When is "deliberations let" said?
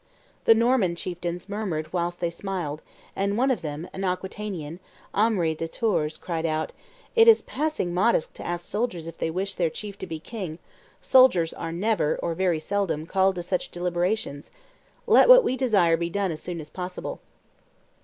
13.69-15.29